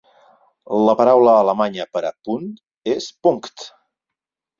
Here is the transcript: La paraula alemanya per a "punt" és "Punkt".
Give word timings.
La 0.85 0.95
paraula 1.01 1.35
alemanya 1.41 1.85
per 1.97 2.01
a 2.09 2.11
"punt" 2.29 2.47
és 2.95 3.11
"Punkt". 3.29 3.67